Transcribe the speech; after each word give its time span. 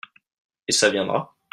Et 0.67 0.71
ça 0.71 0.89
viendra? 0.89 1.35